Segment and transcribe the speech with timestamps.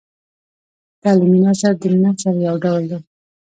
[1.01, 2.99] تعلیمي نثر د نثر یو ډول دﺉ.